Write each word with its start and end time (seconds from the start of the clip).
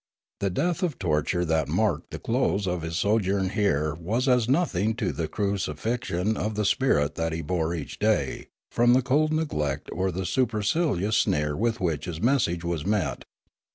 The 0.39 0.49
death 0.49 0.81
of 0.81 0.97
torture 0.97 1.45
that 1.45 1.67
marked 1.67 2.09
the 2.09 2.17
close 2.17 2.65
of 2.65 2.81
His 2.81 2.95
so 2.95 3.19
journ 3.19 3.49
here 3.49 3.93
was 3.93 4.27
as 4.27 4.49
nothing 4.49 4.95
to 4.95 5.11
the 5.11 5.27
crucifixion 5.27 6.35
of 6.37 6.55
the 6.55 6.65
spirit 6.65 7.13
that 7.13 7.33
He 7.33 7.43
bore 7.43 7.75
each 7.75 7.99
day 7.99 8.47
from 8.71 8.93
the 8.93 9.03
cold 9.03 9.31
neglect 9.31 9.91
or 9.93 10.11
the 10.11 10.25
supercilious 10.25 11.17
sneer 11.17 11.55
with 11.55 11.79
which 11.79 12.05
His 12.05 12.19
message 12.19 12.63
was 12.63 12.83
met. 12.83 13.25